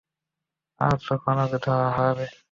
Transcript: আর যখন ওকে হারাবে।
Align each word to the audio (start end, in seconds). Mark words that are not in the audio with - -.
আর 0.81 0.95
যখন 1.05 1.35
ওকে 1.45 1.57
হারাবে। 1.95 2.25